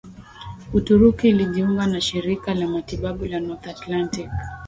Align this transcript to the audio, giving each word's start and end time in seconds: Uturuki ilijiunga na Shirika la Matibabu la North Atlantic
Uturuki 0.73 1.29
ilijiunga 1.29 1.87
na 1.87 2.01
Shirika 2.01 2.53
la 2.53 2.67
Matibabu 2.67 3.25
la 3.25 3.39
North 3.39 3.67
Atlantic 3.67 4.29